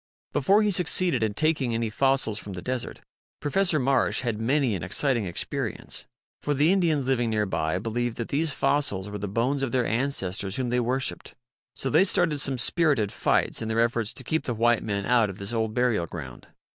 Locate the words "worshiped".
10.79-11.35